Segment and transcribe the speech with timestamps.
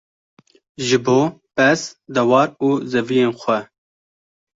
[0.85, 1.19] ji bo
[1.55, 1.79] pez,
[2.15, 3.59] dewar û zeviyên xwe